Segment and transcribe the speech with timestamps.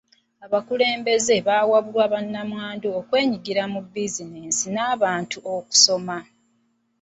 [0.45, 6.17] Abakulembeze baawabula bannamwandu okwenyigira mu bizinensi n'okukubiriza abantu okusoma.